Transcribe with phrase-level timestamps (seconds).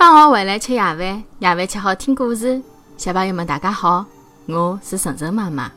[0.00, 0.98] 放学回来吃夜饭，
[1.40, 2.62] 夜饭吃好听故事。
[2.96, 4.06] 小朋友们，大家好，
[4.46, 5.70] 我是晨晨妈妈。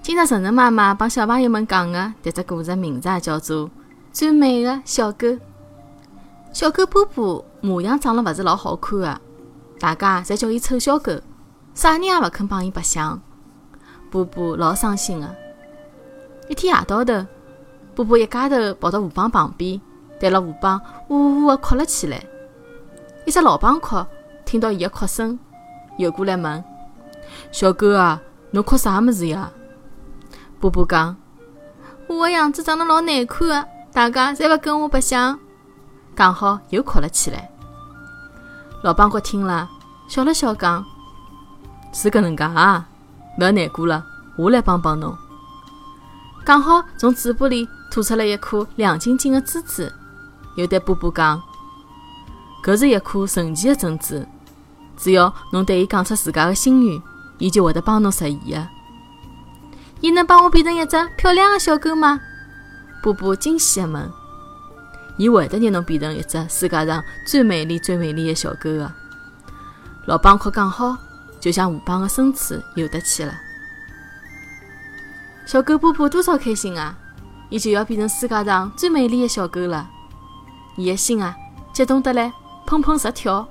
[0.00, 3.66] 今朝晨晨妈妈帮小朋友们讲的迭只故事名字也叫做
[4.12, 5.26] 《最美的小狗》。
[6.52, 9.20] 小狗波波模样长得勿是老好看的，
[9.80, 11.20] 大家侪叫伊丑小狗，
[11.74, 13.20] 啥人也勿肯帮伊白相。
[14.08, 15.34] 波波老伤心的。
[16.48, 17.26] 一天夜到头，
[17.96, 19.80] 波波一家头跑到河浜旁边，
[20.20, 22.24] 对牢河浜呜呜地哭了起来。
[23.24, 24.04] 一只老帮哭，
[24.44, 25.38] 听到伊的哭声，
[25.96, 26.64] 游过来问
[27.52, 28.20] ：“小狗啊，
[28.50, 29.50] 侬哭啥么子呀？”
[30.58, 31.16] 波波讲
[32.08, 35.38] ：“我的样子长得老难看的，大家侪勿跟我白相。”
[36.16, 37.48] 讲好又哭了起来。
[38.82, 39.68] 老帮哭听了，
[40.08, 40.84] 笑了笑讲
[41.94, 42.86] ：“是搿能介啊，
[43.38, 44.04] 勿要难过了，
[44.36, 45.16] 我来帮帮侬。”
[46.44, 49.92] 讲好从嘴巴里吐出了一颗亮晶晶的珠子，
[50.56, 51.40] 又对波波讲。
[52.62, 54.24] 搿是一颗神奇的珍珠，
[54.96, 57.02] 只要侬对伊讲出自家的心愿，
[57.38, 58.68] 伊就会得帮侬实现的。
[60.00, 62.20] 伊能帮我变成一只漂亮的小狗吗？
[63.02, 64.10] 波波惊喜地问。
[65.18, 68.92] 伊会得让侬变成一只世界上最美丽、最美丽的小狗的。
[70.06, 70.96] 老帮快讲好，
[71.40, 73.34] 就向河浜的深处游得去了。
[75.46, 76.96] 小狗波波多少开心啊！
[77.50, 79.88] 伊就要变成世界上最美丽的小狗了。
[80.76, 81.36] 伊的心啊，
[81.72, 82.32] 激动得来。
[82.66, 83.46] 砰砰直跳，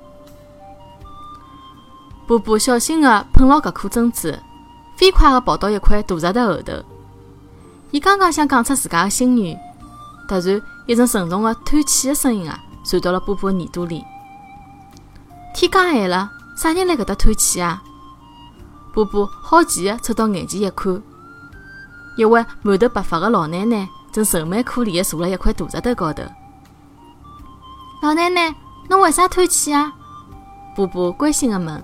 [2.26, 4.32] 波波小心地碰牢搿颗珍珠，
[4.96, 6.72] 飞快地跑到一块大石头后头。
[7.90, 9.58] 伊刚刚想讲出自家的心愿，
[10.26, 14.04] 突然一阵沉重的叹气的声音啊，传到了波波耳朵里。
[15.54, 17.82] 天刚暗了，啥人来搿搭叹气啊？
[18.94, 21.02] 波波好奇地凑到眼前一看，
[22.16, 26.22] 一位满头白发的老奶奶正愁眉苦脸地坐辣一块大石头高头。
[28.02, 28.54] 老奶奶。
[28.88, 29.92] 侬为啥叹气啊？
[30.74, 31.82] 波波关心地问。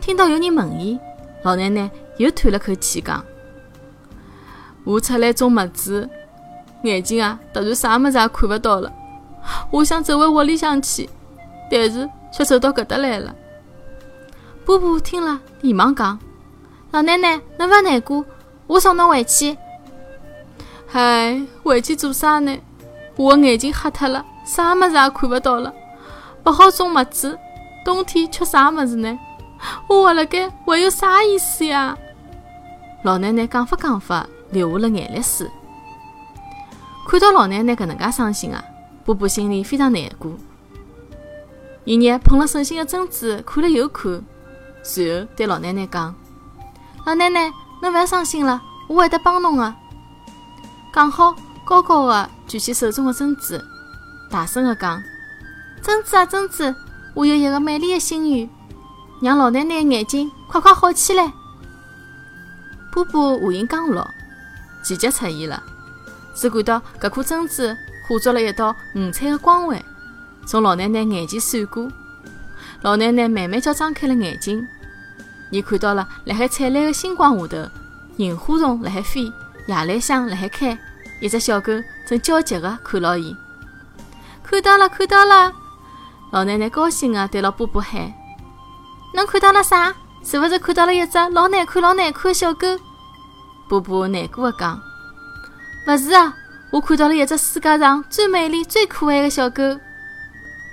[0.00, 0.98] 听到有人问伊，
[1.42, 3.24] 老奶奶又叹了口气，讲
[4.84, 6.08] ：“我出来种麦子，
[6.82, 8.92] 眼睛啊突然啥么子也看不到了。
[9.70, 11.08] 我想走回窝里向去，
[11.70, 13.34] 但是却走到搿搭来了。”
[14.64, 16.18] 波波听了，连忙讲
[16.92, 18.24] ：“老奶奶，侬勿难过，
[18.66, 19.56] 我送侬回去。
[20.86, 22.56] ”“嗨，回去做啥呢？
[23.16, 25.74] 我的眼睛瞎脱了。”啥么子也看不到了，
[26.44, 27.36] 不好种麦子，
[27.84, 29.18] 冬天吃啥么子呢？
[29.88, 31.98] 我活辣盖还有啥意思呀？
[33.02, 35.50] 老奶奶讲法讲法，流下了眼泪水。
[37.08, 38.62] 看到老奶奶搿能介伤心啊，
[39.04, 40.30] 波波心里非常难过。
[41.84, 44.22] 爷爷捧了手心的珍珠，看了又看，
[44.84, 46.14] 随后对老奶奶讲
[47.04, 47.52] ：“老奶奶，
[47.82, 49.74] 侬勿要伤心了，我会得帮侬的。”
[50.94, 51.34] 讲好，
[51.66, 53.60] 高高的举起手中的珍珠。
[54.30, 55.02] 大声地讲
[55.82, 56.72] ：“珍珠啊，珍珠！
[57.12, 58.48] 我有一个美丽的心愿，
[59.20, 61.32] 让老奶奶的眼睛快快好起来。”
[62.92, 64.08] 波波话音刚落，
[64.84, 65.60] 奇迹出现了。
[66.36, 67.64] 只看到搿颗珍珠
[68.06, 69.82] 化作了一道五彩的光环，
[70.46, 71.90] 从老奶奶眼前闪过。
[72.82, 74.64] 老奶奶慢慢叫张开了眼睛，
[75.50, 77.68] 伊看到了辣海灿烂的星光下头，
[78.18, 79.24] 萤火虫辣海飞，
[79.66, 80.78] 夜来香辣海开，
[81.20, 81.72] 一只小狗
[82.06, 83.34] 正焦急地看牢伊。
[84.42, 85.52] 看到了，看到了！
[86.30, 88.12] 老奶奶高兴地对牢波波喊
[89.14, 89.94] ：“侬看到了啥？
[90.22, 92.66] 是不是看到了一只老难看、老难看的小狗？”
[93.68, 94.80] 波波难过地讲
[95.86, 96.34] ：“不是啊，
[96.70, 99.62] 我看到了一只世界上最美丽、最可爱的小狗。”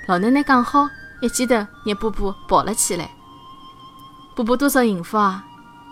[0.08, 0.90] 老奶奶讲好，
[1.22, 1.56] 一记头
[1.86, 3.10] 让波波抱了起来。
[4.36, 5.46] 波波多少幸福啊！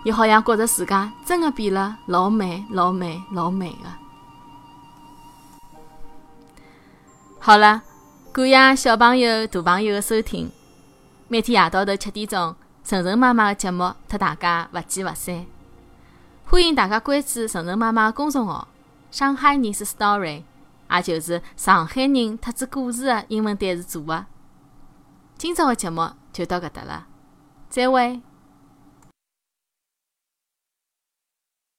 [0.03, 4.00] 伊好像觉着自家真的变了老美、老美、老美的。
[7.43, 7.81] 好了，
[8.31, 10.51] 感谢小朋友、大朋友的收听。
[11.27, 15.43] 每天夜到头七点钟，晨晨妈妈的节目，和大家不见不散。
[16.45, 18.67] 欢迎大家关注晨晨妈妈的公众号
[19.09, 20.43] “上海人是 story”，
[20.91, 24.23] 也就是上海人特指故事的英文单词组合。
[25.35, 27.07] 今朝的节目就到搿搭了，
[27.71, 28.21] 再会。